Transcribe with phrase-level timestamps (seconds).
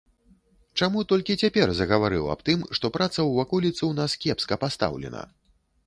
[0.79, 5.21] Чаму толькі цяпер загаварыў аб тым, што праца ў ваколіцы ў нас кепска пастаўлена?